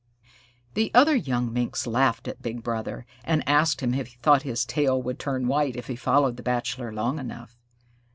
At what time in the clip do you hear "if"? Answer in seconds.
3.93-4.07, 5.75-5.85